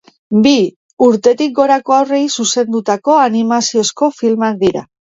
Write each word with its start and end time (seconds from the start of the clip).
Bi 0.45 0.53
urtetik 1.07 1.53
gorako 1.59 1.95
haurrei 1.99 2.23
zuzendutako 2.39 3.21
animaziozko 3.29 4.15
filmak 4.21 4.63
dira. 4.69 4.89